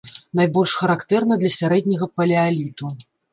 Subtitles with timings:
[0.37, 2.93] Найбольш характэрна для сярэдняга палеаліту.